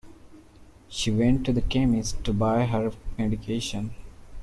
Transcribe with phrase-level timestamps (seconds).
[0.89, 3.93] She went to to the chemist to buy her medication